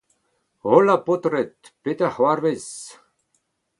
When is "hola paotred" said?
0.69-1.71